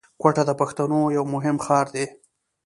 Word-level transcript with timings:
کوټه 0.21 0.43
د 0.47 0.51
پښتنو 0.61 0.99
یو 1.17 1.23
مهم 1.33 1.55
ښار 1.65 1.87
دی 1.95 2.05